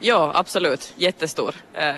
[0.00, 0.92] Ja, absolut.
[0.96, 1.54] Jättestor.
[1.74, 1.94] Eh,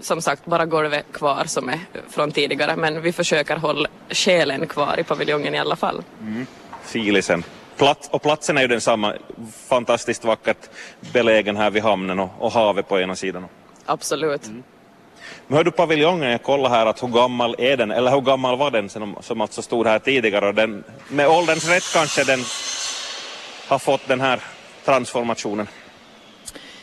[0.00, 1.80] som sagt, bara golvet kvar som är
[2.10, 6.02] från tidigare, men vi försöker hålla själen kvar i paviljongen i alla fall.
[6.20, 6.46] Mm.
[6.84, 7.44] Filisen.
[7.76, 9.14] Plats, och platsen är ju densamma,
[9.68, 10.70] fantastiskt vackert
[11.12, 13.46] belägen här vid hamnen och, och havet på ena sidan.
[13.86, 14.46] Absolut.
[14.46, 14.62] Mm.
[15.46, 18.58] Men hör du paviljongen, jag kollar här att hur gammal är den, eller hur gammal
[18.58, 22.40] var den som, som alltså stod här tidigare och den, med ålderns rätt kanske den
[23.68, 24.40] har fått den här
[24.84, 25.66] transformationen?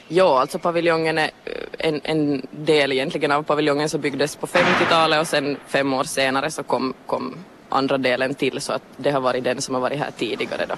[0.08, 5.22] Ja, alltså paviljongen är eh, en, en del egentligen av paviljongen som byggdes på 50-talet
[5.22, 7.36] och sen fem år senare så kom, kom
[7.70, 10.76] andra delen till så att det har varit den som har varit här tidigare då.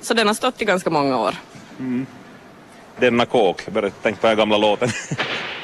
[0.00, 1.34] Så den har stått i ganska många år.
[1.78, 2.06] Mm.
[2.98, 4.88] Denna kåk, jag tänka på den gamla låten.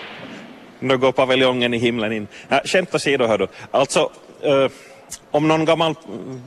[0.79, 2.27] nu går paviljongen i himlen in.
[2.49, 3.49] Äh, skämt åsido hör du.
[3.71, 4.71] Alltså, eh,
[5.31, 6.43] om någon gammal mm,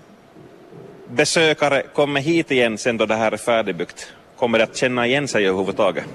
[1.08, 5.28] besökare kommer hit igen sen då det här är färdigbyggt, kommer det att känna igen
[5.28, 6.06] sig överhuvudtaget?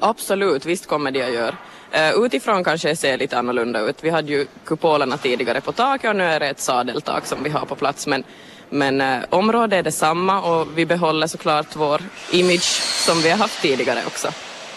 [0.00, 1.56] Absolut, visst kommer de att göra.
[1.94, 3.96] Uh, utifrån kanske det ser lite annorlunda ut.
[4.04, 7.50] Vi hade ju kupolerna tidigare på taket och nu är det ett sadeltak som vi
[7.50, 8.06] har på plats.
[8.06, 8.24] Men,
[8.70, 13.62] men uh, området är detsamma och vi behåller såklart vår image som vi har haft
[13.62, 14.28] tidigare också.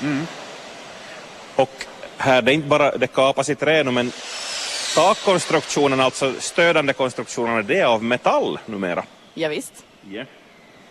[0.02, 0.28] Mm.
[1.56, 1.86] Och
[2.18, 4.12] här, det är inte bara det kapas i trä men
[4.96, 9.04] takkonstruktionen, alltså stödande konstruktionerna, det är av metall numera.
[9.34, 9.74] Ja, visst.
[10.12, 10.28] Yeah.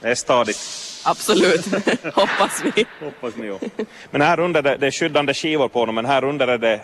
[0.01, 0.80] Det är stadigt.
[1.05, 1.67] Absolut,
[2.15, 2.87] hoppas vi.
[3.01, 3.69] hoppas ni också.
[4.11, 6.81] Men här under det, det är skyddande skivor på dem, men här under är det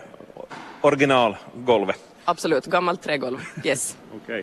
[0.80, 1.96] originalgolvet.
[2.24, 3.96] Absolut, gammalt trägolv, yes.
[4.24, 4.42] okay.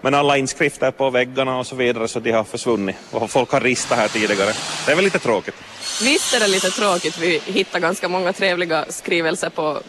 [0.00, 3.60] Men alla inskrifter på väggarna och så vidare så de har försvunnit och folk har
[3.60, 4.52] ristat här tidigare.
[4.86, 5.54] Det är väl lite tråkigt?
[6.02, 7.18] Visst är det lite tråkigt.
[7.18, 9.80] Vi hittade ganska många trevliga skrivelser på,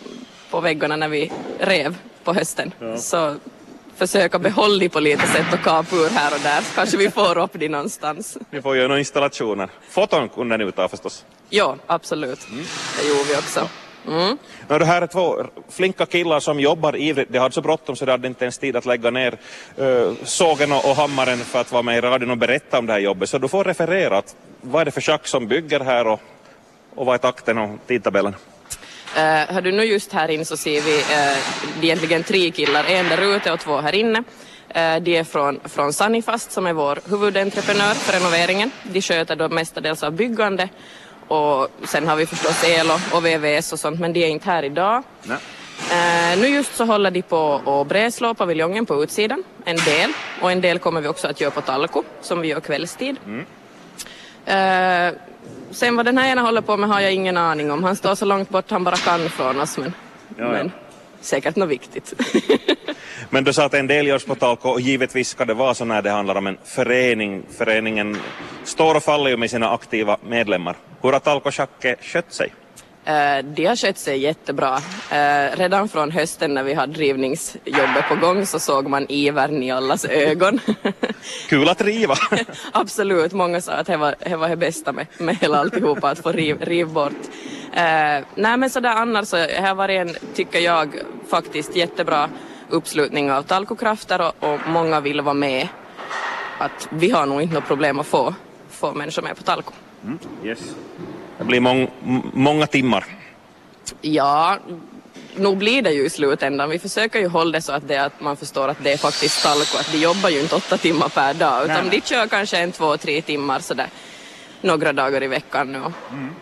[0.49, 2.73] på väggarna när vi rev på hösten.
[2.79, 2.97] Ja.
[2.97, 3.35] Så
[3.97, 6.61] försöka behålla på lite sätt och kapa ur här och där.
[6.61, 8.37] Så kanske vi får upp det någonstans.
[8.49, 9.69] Ni får göra några installationer.
[9.89, 11.25] Foton kunde ni ta förstås?
[11.49, 12.47] Ja, absolut.
[12.51, 12.65] Mm.
[13.01, 13.69] Det gjorde vi också.
[14.07, 14.37] Mm.
[14.67, 17.31] Det här är två flinka killar som jobbar ivrigt.
[17.31, 19.37] De hade så bråttom så de hade inte ens tid att lägga ner
[19.81, 22.99] uh, sågen och, hammaren för att vara med i radion och berätta om det här
[22.99, 23.29] jobbet.
[23.29, 24.17] Så du får referera.
[24.17, 26.19] Att, vad är det för schack som bygger här och,
[26.95, 28.35] och vad är takten och tidtabellen?
[29.17, 33.09] Uh, hör du nu just här inne så ser vi uh, egentligen tre killar, en
[33.09, 34.19] där ute och två här inne.
[34.19, 38.71] Uh, de är från, från Sanifast som är vår huvudentreprenör för renoveringen.
[38.83, 40.69] De sköter då mestadels av byggande
[41.27, 44.49] och sen har vi förstås el och, och VVS och sånt men de är inte
[44.49, 45.03] här idag.
[45.27, 50.13] Uh, nu just så håller de på att bräslå paviljongen på utsidan, en del.
[50.41, 53.15] Och en del kommer vi också att göra på Talko, som vi gör kvällstid.
[53.25, 53.45] Mm.
[54.47, 55.13] Uh,
[55.73, 57.83] sen vad den här ena håller på med har jag ingen aning om.
[57.83, 59.77] Han står så långt bort han bara kan från oss.
[59.77, 59.93] Men,
[60.37, 60.71] ja, men
[61.21, 62.13] säkert något viktigt.
[63.29, 65.85] men du sa att en del görs på Talko och givetvis ska det vara så
[65.85, 67.43] när det handlar om en förening.
[67.57, 68.17] Föreningen
[68.63, 70.75] står och faller ju med sina aktiva medlemmar.
[71.01, 72.53] Hur har Talko Schacke skött sig?
[73.07, 74.77] Uh, de har skött sig jättebra.
[74.77, 79.71] Uh, redan från hösten när vi hade rivningsjobbet på gång så såg man ivern i
[79.71, 80.59] allas ögon.
[81.49, 82.15] Kul att riva!
[82.71, 86.19] Absolut, många sa att det var det, var det bästa med, med hela alltihopa, att
[86.19, 87.11] få riv, riv bort.
[87.11, 90.95] Uh, nej men sådär annars så det har varit en, tycker jag,
[91.29, 92.29] faktiskt jättebra
[92.69, 95.67] uppslutning av talkokrafter och, och många vill vara med.
[96.57, 98.35] Att vi har nog inte något problem att få,
[98.69, 99.73] få människor med på talko.
[100.03, 100.75] Mm, yes.
[101.37, 101.87] Det blir mång,
[102.33, 103.05] många timmar.
[104.01, 104.57] Ja,
[105.35, 106.69] nog blir det ju i slutändan.
[106.69, 109.43] Vi försöker ju hålla det så att, det, att man förstår att det är faktiskt
[109.43, 112.01] talko, att de jobbar ju inte åtta timmar per dag utan Nej.
[112.01, 113.87] de kör kanske en, två, tre timmar sådär
[114.61, 115.77] några dagar i veckan nu.
[115.77, 116.35] Mm.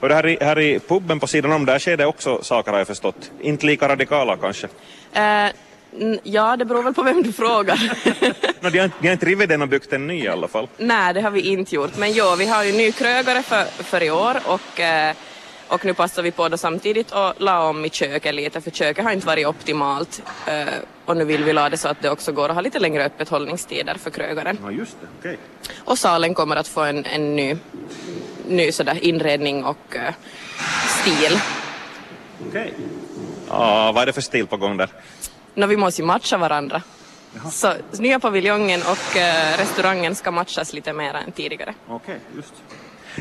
[0.00, 2.70] Och det här, i, här i puben på sidan om, där sker det också saker
[2.72, 3.30] har jag förstått.
[3.40, 4.68] Inte lika radikala kanske?
[5.12, 5.46] Eh,
[6.22, 7.92] Ja, det beror väl på vem du frågar.
[8.60, 10.68] no, de, har, de har inte rivit den och byggt en ny i alla fall?
[10.76, 11.96] Nej, det har vi inte gjort.
[11.96, 15.14] Men jo, vi har ju ny krögare för, för i år och, eh,
[15.68, 19.04] och nu passar vi på det samtidigt och la om i köket lite för köket
[19.04, 20.22] har inte varit optimalt.
[20.46, 22.78] Eh, och nu vill vi la det så att det också går att ha lite
[22.78, 24.58] längre öppethållningstider för krögaren.
[24.62, 25.28] Ja, just det.
[25.28, 25.36] Okay.
[25.78, 27.56] Och salen kommer att få en, en ny,
[28.48, 30.00] ny sådär inredning och uh,
[30.86, 31.38] stil.
[32.48, 32.72] Okej.
[32.74, 32.86] Okay.
[33.48, 34.88] Ja, vad är det för stil på gång där?
[35.54, 36.82] No, vi måste ju matcha varandra.
[37.34, 37.50] Jaha.
[37.50, 41.74] Så nya paviljongen och uh, restaurangen ska matchas lite mer än tidigare.
[41.88, 42.52] Okej, okay, just.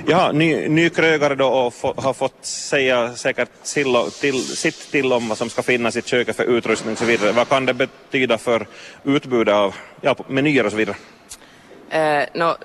[0.08, 5.14] Ja, ny, ny krögare då och få, har fått säga säkert till, till, sitt till
[5.14, 7.32] om vad som ska finnas i köket för utrustning och så vidare.
[7.32, 8.68] Vad kan det betyda för
[9.04, 10.96] utbudet av ja, menyer och så vidare?
[11.94, 12.56] Uh, no,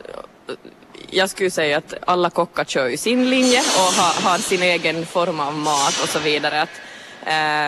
[1.10, 5.06] jag skulle säga att alla kockar kör ju sin linje och har, har sin egen
[5.06, 6.62] form av mat och så vidare.
[6.62, 6.80] Att,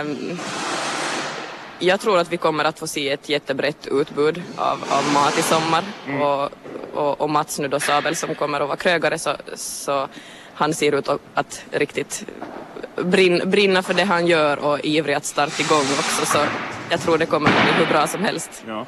[0.06, 0.38] um,
[1.78, 5.42] jag tror att vi kommer att få se ett jättebrett utbud av, av mat i
[5.42, 6.22] sommar mm.
[6.22, 6.50] och,
[6.94, 10.08] och, och Mats nu då Sabel som kommer att vara krögare så, så
[10.54, 12.24] han ser ut att riktigt
[12.96, 16.38] brin, brinna för det han gör och ivrig att starta igång också så
[16.90, 18.64] jag tror det kommer att bli hur bra som helst.
[18.66, 18.86] Ja.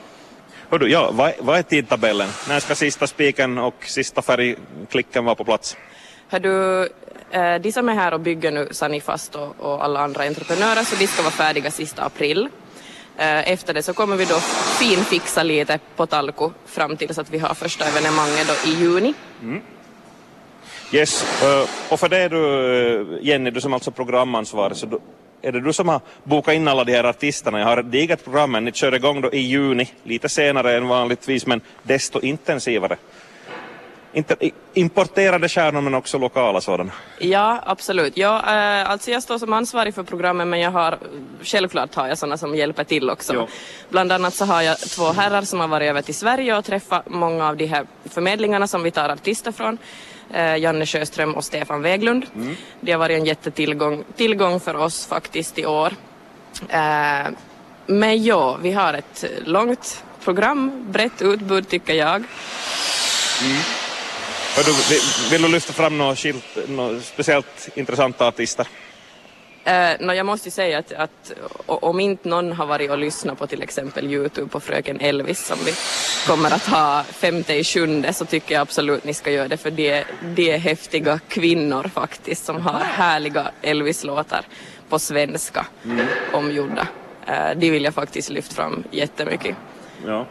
[0.71, 2.29] Hördu, ja, vad, vad är tidtabellen?
[2.49, 5.77] När ska sista spiken och sista färgklicken vara på plats?
[6.29, 6.89] Hördu,
[7.31, 10.97] eh, de som är här och bygger nu Sanifast och, och alla andra entreprenörer så
[10.97, 12.49] de ska vara färdiga sista april.
[13.21, 14.35] Eh, efter det så kommer vi då
[14.79, 19.15] finfixa lite på Talko fram tills att vi har första evenemanget då i juni.
[19.43, 19.61] Mm.
[20.93, 22.43] Yes, uh, och för det du
[23.19, 24.99] eh, Jenny, du som alltså programansvarig, så du,
[25.43, 27.59] är det du som har bokat in alla de här artisterna?
[27.59, 30.89] Jag har ett digert program, men ni kör igång då i juni, lite senare än
[30.89, 32.97] vanligtvis, men desto intensivare.
[34.13, 34.37] Inte,
[34.75, 36.93] importerade stjärnor men också lokala sådana?
[37.19, 38.17] Ja, absolut.
[38.17, 40.99] Ja, äh, alltså jag står som ansvarig för programmet men jag har,
[41.43, 43.35] självklart har jag sådana som hjälper till också.
[43.35, 43.47] Jo.
[43.89, 47.09] Bland annat så har jag två herrar som har varit över till Sverige och träffat
[47.09, 49.79] många av de här förmedlingarna som vi tar artister från.
[50.33, 52.27] Äh, Janne Sjöström och Stefan Väglund.
[52.35, 52.57] Mm.
[52.81, 55.93] Det har varit en jättetillgång tillgång för oss faktiskt i år.
[56.69, 57.27] Äh,
[57.87, 62.25] men ja, vi har ett långt program, brett utbud tycker jag.
[63.43, 63.63] Mm.
[64.57, 65.01] Du,
[65.31, 66.45] vill du lyfta fram något, skilt,
[67.03, 68.67] speciellt intressanta artister?
[69.67, 71.33] Uh, no, jag måste säga att, att
[71.67, 75.59] om inte någon har varit och lyssnat på till exempel Youtube på Fröken Elvis som
[75.65, 75.73] vi
[76.27, 79.71] kommer att ha femte i sjunde så tycker jag absolut ni ska göra det för
[79.71, 80.05] det,
[80.37, 84.45] det är häftiga kvinnor faktiskt som har härliga Elvis-låtar
[84.89, 86.07] på svenska mm.
[86.33, 86.89] omgjorda.
[87.29, 89.57] Uh, de vill jag faktiskt lyfta fram jättemycket.
[90.07, 90.27] Ja.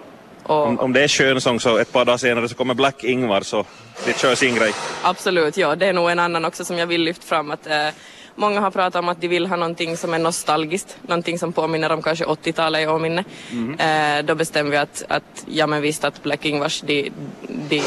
[0.50, 3.42] Och, om, om det är könsång så ett par dagar senare så kommer Black Ingvar
[3.42, 3.66] så
[4.06, 4.74] det kör sin grej.
[5.02, 7.90] Absolut, ja det är nog en annan också som jag vill lyfta fram att eh,
[8.36, 11.90] Många har pratat om att de vill ha någonting som är nostalgiskt, någonting som påminner
[11.92, 13.24] om kanske 80-talet i åminne.
[13.52, 13.80] Mm.
[13.80, 17.12] Eh, då bestämde vi att, att ja men visst att Black Ingvars de,
[17.48, 17.82] de,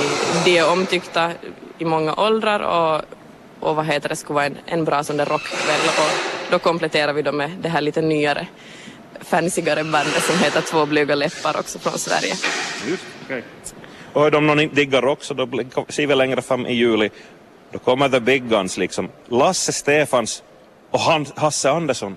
[0.44, 1.32] de är omtyckta
[1.78, 3.00] i många åldrar och,
[3.60, 7.12] och vad heter det, skulle vara en, en bra sån där rockkväll och då kompletterar
[7.12, 8.46] vi då med det här lite nyare
[9.24, 12.34] fansigare bandet som heter Två blyga läppar också från Sverige.
[12.88, 13.42] Just, okay.
[14.12, 15.48] Och om någon diggar rock så då
[15.88, 17.10] ser vi längre fram i juli,
[17.72, 19.08] då kommer The Big Guns liksom.
[19.28, 20.42] Lasse Stefans
[20.90, 21.00] och
[21.36, 22.16] Hasse Andersson.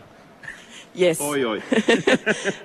[0.95, 1.19] Yes.
[1.21, 1.61] Oj, oj.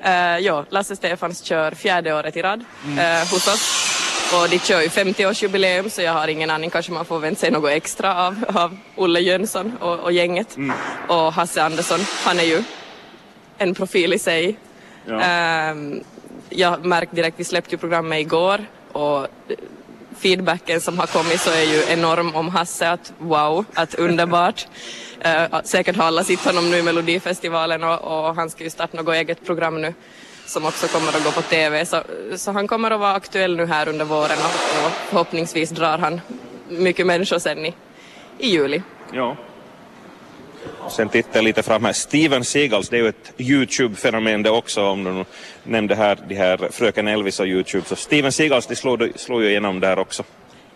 [0.04, 2.98] uh, ja, Lasse Stefans kör fjärde året i rad mm.
[2.98, 3.86] uh, hos oss.
[4.32, 7.50] Och de kör ju 50-årsjubileum så jag har ingen aning, kanske man får vänta sig
[7.50, 10.56] något extra av, av Olle Jönsson och, och gänget.
[10.56, 10.76] Mm.
[11.08, 12.62] Och Hasse Andersson, han är ju
[13.60, 14.56] en profil i sig.
[15.06, 15.70] Ja.
[15.70, 16.04] Um,
[16.48, 18.60] jag märkte direkt, vi släppte ju programmet igår
[18.92, 19.26] och
[20.18, 24.66] feedbacken som har kommit så är ju enorm om Hasse, att wow, att underbart.
[25.26, 28.96] Uh, säkert har alla sett honom nu i Melodifestivalen och, och, han ska ju starta
[28.96, 29.94] något eget program nu
[30.46, 31.86] som också kommer att gå på TV.
[31.86, 32.02] Så,
[32.36, 36.20] så han kommer att vara aktuell nu här under våren och, och förhoppningsvis drar han
[36.68, 37.74] mycket människor sen i,
[38.38, 38.82] i juli.
[39.12, 39.36] Ja.
[40.88, 41.92] Sen tittar jag lite fram här.
[41.92, 45.24] Steven Seagals, det är ju ett Youtube-fenomen det också, om du
[45.70, 47.84] nämnde här de här Fröken Elvis och Youtube.
[47.86, 50.22] Så Steven Seagals, de slår, slår ju igenom där också.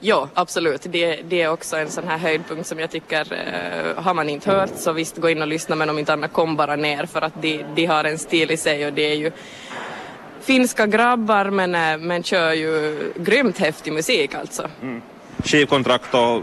[0.01, 0.83] Ja, absolut.
[0.83, 4.51] Det, det, är också en sån här höjdpunkt som jag tycker, eh, har man inte
[4.51, 7.23] hört så visst gå in och lyssna men om inte annat kom bara ner för
[7.23, 9.31] att de, de har en stil i sig och det är ju
[10.41, 14.71] finska grabbar men, eh, men kör ju grymt häftig musik alltså.
[14.83, 15.03] Mm.
[15.45, 16.43] Skivkontrakt och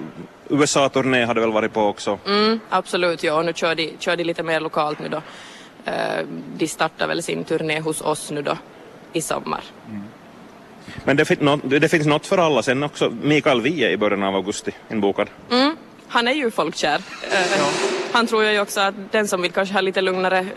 [0.52, 2.20] USA-turné hade väl varit på också?
[2.28, 3.34] Mm, absolut, ja.
[3.34, 5.22] Och nu kör de, kör de lite mer lokalt nu då.
[5.88, 6.28] Uh,
[6.58, 8.58] de startar väl sin turné hos oss nu då
[9.14, 9.64] i sommar.
[9.90, 10.04] Mm.
[11.04, 13.14] Men det, det, finns något för alla sen också.
[13.22, 15.30] Mikael Wiehe i början av augusti inbokad.
[15.52, 15.76] Mm,
[16.08, 16.98] han är ju folkkär.
[16.98, 17.70] Uh, ja.
[18.12, 20.48] Han tror jag ju också att den som vill kanske ha lite lugnare, uh,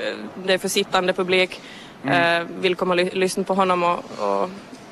[0.47, 1.61] det är för sittande publik,
[2.05, 2.47] mm.
[2.61, 4.51] vill komma och lyssna på honom och, och,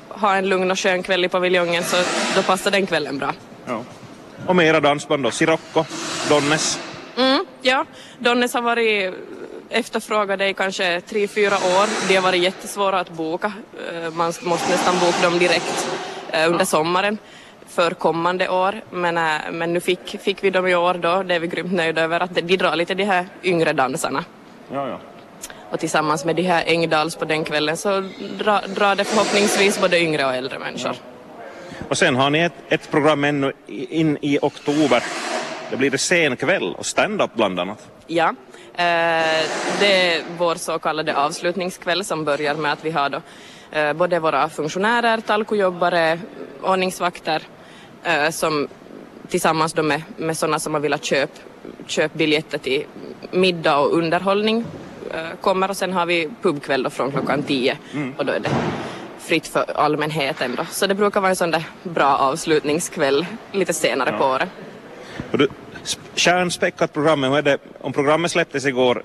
[0.09, 1.97] ha en lugn och skön kväll i paviljongen så
[2.35, 3.33] då passar den kvällen bra.
[3.65, 3.83] Ja.
[4.47, 5.85] Och mera dansband då, Sirocco,
[6.29, 6.79] Donnes.
[7.17, 7.85] Mm, ja,
[8.19, 9.13] Donnes har varit
[9.69, 12.07] efterfrågade i kanske tre, fyra år.
[12.07, 13.53] De har varit jättesvåra att boka.
[13.93, 15.87] Eh, man måste nästan boka dem direkt
[16.31, 17.17] eh, under sommaren
[17.67, 18.81] för kommande år.
[18.89, 21.73] Men, eh, men nu fick, fick vi dem i år då, det är vi grymt
[21.73, 24.23] nöjda över att de drar lite de här yngre dansarna.
[24.71, 24.99] Ja, ja.
[25.69, 28.03] Och tillsammans med de här Engdals på den kvällen så
[28.39, 30.91] drar, drar det förhoppningsvis både yngre och äldre människor.
[30.91, 31.12] Ja.
[31.89, 35.03] Och sen har ni ett, ett program ännu in i oktober.
[35.69, 37.87] Det blir det sen kväll och stand-up bland annat.
[38.07, 38.35] Ja,
[38.73, 39.43] eh,
[39.79, 43.21] det är vår så kallade avslutningskväll som börjar med att vi har då
[43.71, 46.19] eh, både våra funktionärer, talkojobbare,
[46.61, 47.41] ordningsvakter
[48.03, 48.67] eh, som
[49.27, 51.39] tillsammans då med, med sådana som har velat köpa
[51.87, 52.85] köp biljetter till
[53.31, 54.65] middag och underhållning
[55.41, 58.13] kommer och sen har vi pubkväll då från klockan tio mm.
[58.17, 58.49] och då är det
[59.23, 60.65] fritt för allmänheten då.
[60.65, 64.17] Så det brukar vara en sån där bra avslutningskväll lite senare ja.
[64.17, 64.49] på året.
[65.31, 65.47] Du,
[66.15, 69.03] Kärnspäckat program, hur är det, om programmet släpptes igår,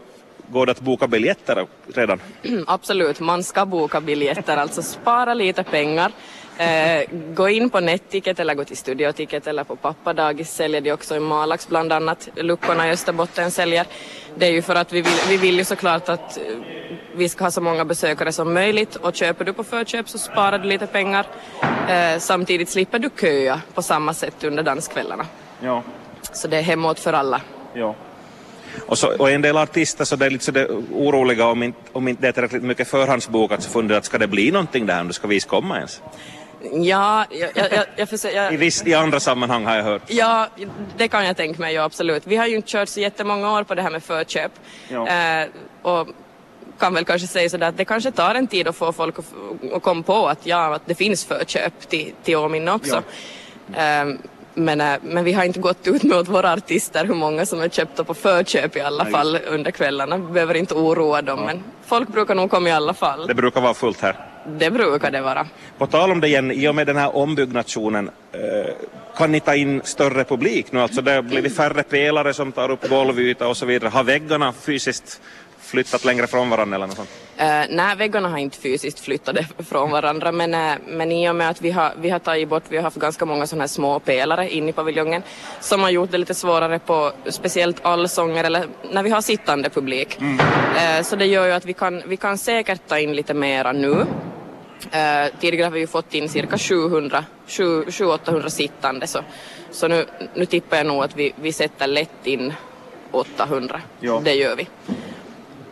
[0.49, 2.21] går det att boka biljetter redan?
[2.67, 6.13] Absolut, man ska boka biljetter, alltså spara lite pengar.
[6.59, 11.17] Eh, gå in på Netticket eller gå till Studioticket eller på Pappadagis säljer de också
[11.17, 12.29] i Malax bland annat.
[12.37, 13.87] Luckorna i Österbotten säljer.
[14.35, 16.43] Det är ju för att vi vill, vi vill ju såklart att eh,
[17.19, 20.59] vi ska ha så många besökare som möjligt och köper du på förköp så sparar
[20.59, 21.27] du lite pengar.
[21.89, 25.27] Eh, samtidigt slipper du köa på samma sätt under danskvällarna.
[25.61, 25.83] Ja.
[26.33, 27.41] Så det är hemåt för alla.
[27.75, 27.95] Ja.
[28.87, 31.79] Och, så, och en del artister så det är lite så det oroliga om inte,
[31.93, 35.01] om inte det är tillräckligt mycket förhandsbokat så funderar att ska det bli någonting där
[35.01, 36.03] om det ska visst komma ens?
[36.73, 40.03] Ja, jag, jag, jag, försöker, jag, I, viss, I andra sammanhang har jag hört.
[40.07, 40.49] Ja,
[40.97, 42.27] det kan jag tänka mig, ja absolut.
[42.27, 44.53] Vi har ju inte kört så jättemånga år på det här med förköp.
[44.89, 45.09] Ja.
[45.09, 45.49] Eh,
[45.83, 46.09] och
[46.79, 49.25] kan väl kanske säga sådär att det kanske tar en tid att få folk att,
[49.73, 53.03] att komma på att ja, att det finns förköp till, till Åminne också.
[53.75, 54.05] Eh,
[54.55, 57.61] men, eh, men vi har inte gått ut med åt våra artister hur många som
[57.61, 59.13] är köpta på förköp i alla Nej.
[59.13, 60.17] fall under kvällarna.
[60.17, 63.27] Vi behöver inte oroa dem, men folk brukar nog komma i alla fall.
[63.27, 64.17] Det brukar vara fullt här.
[64.59, 65.47] Det brukar det vara.
[65.79, 68.75] På tal om det igen, i och med den här ombyggnationen, eh,
[69.17, 70.81] kan ni ta in större publik nu?
[70.81, 73.91] Alltså det har blivit färre pelare som tar upp golvyta och så vidare.
[73.91, 75.21] Har väggarna fysiskt
[75.69, 77.09] flyttat längre från varandra eller något sånt?
[77.41, 79.37] Uh, nej, väggarna har inte fysiskt flyttat
[79.69, 82.63] från varandra men, uh, men i och med att vi har, vi har tagit bort,
[82.69, 85.23] vi har haft ganska många sådana här små pelare in i paviljongen
[85.61, 90.19] som har gjort det lite svårare på speciellt allsånger eller när vi har sittande publik.
[90.21, 93.73] Uh, så det gör ju att vi kan, vi kan säkert ta in lite mera
[93.73, 93.91] nu.
[93.91, 99.21] Uh, tidigare har vi ju fått in cirka 700, 700-800 sittande så,
[99.71, 102.53] så nu, nu tippar jag nog att vi, vi sätter lätt in
[103.11, 103.81] 800.
[104.01, 104.21] Ja.
[104.25, 104.69] Det gör vi.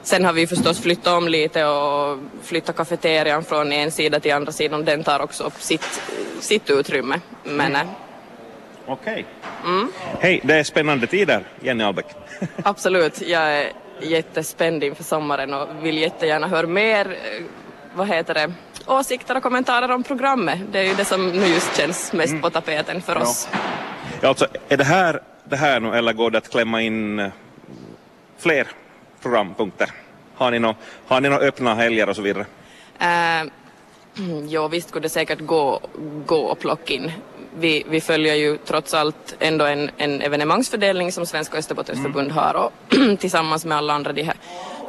[0.07, 4.53] Sen har vi förstås flyttat om lite och flyttat kafeterian från en sida till andra
[4.53, 4.85] sidan.
[4.85, 6.03] Den tar också upp sitt,
[6.41, 7.21] sitt utrymme.
[7.45, 7.83] Men äh,
[8.87, 9.27] Okej.
[10.21, 12.07] Hej, det är spännande tider, Jenny Albeck.
[12.63, 17.45] absolut, jag är jättespänd inför sommaren och vill jättegärna höra mer, eh,
[17.95, 18.53] vad heter det,
[18.87, 20.59] åsikter och kommentarer om programmet.
[20.73, 23.49] Det är ju det som nu just känns mest på tapeten för oss.
[24.21, 27.31] Ja, alltså, är det här det här nu eller går det att klämma in eh,
[28.39, 28.67] fler
[29.23, 29.91] programpunkter?
[30.35, 32.47] Har ni några har ni nå öppna helger och så vidare?
[33.01, 33.51] Uh,
[34.49, 35.81] jo, visst skulle det säkert gå,
[36.27, 37.13] gå att plocka in.
[37.59, 42.55] Vi, vi följer ju trots allt ändå en, en evenemangsfördelning som Svenska Österbottens förbund har
[42.55, 42.73] och
[43.19, 44.37] tillsammans med alla andra de här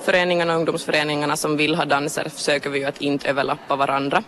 [0.06, 4.24] föreningarna och ungdomsföreningarna som vill ha danser försöker vi ju att inte överlappa varandra.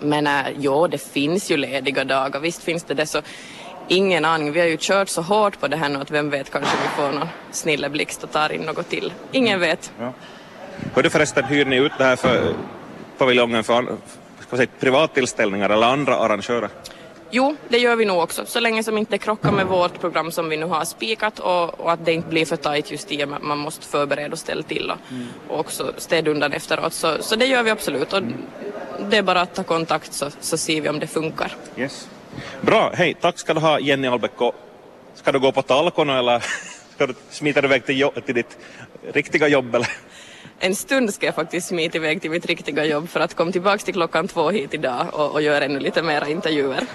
[0.00, 3.22] Men äh, jo, det finns ju lediga dagar, visst finns det det så
[3.88, 4.52] ingen aning.
[4.52, 7.02] Vi har ju kört så hårt på det här nu att vem vet kanske vi
[7.02, 9.12] får någon snilleblixt och tar in något till.
[9.32, 9.92] Ingen vet.
[10.94, 12.54] Hörde förresten, hyr ni ut det här för
[13.18, 13.96] paviljongen för
[14.52, 16.68] ska säga, privattillställningar eller andra arrangörer?
[17.30, 18.46] Jo, det gör vi nog också.
[18.46, 21.92] Så länge som inte krockar med vårt program som vi nu har spikat och, och
[21.92, 24.38] att det inte blir för tajt just i och med att man måste förbereda och
[24.38, 24.98] ställa till och,
[25.48, 26.92] och också städa undan efteråt.
[26.92, 28.12] Så, så det gör vi absolut.
[28.12, 28.22] Och
[29.10, 31.56] det är bara att ta kontakt så, så ser vi om det funkar.
[31.76, 32.08] Yes.
[32.60, 34.40] Bra, hej, tack ska du ha Jenny Albeck.
[34.40, 34.54] Och
[35.14, 36.44] Ska du gå på talkon eller
[36.94, 38.58] ska du smita iväg till, till ditt
[39.12, 39.88] riktiga jobb eller?
[40.58, 43.78] En stund ska jag faktiskt smita iväg till mitt riktiga jobb för att komma tillbaka
[43.78, 46.86] till klockan två hit idag och, och göra ännu lite mera intervjuer.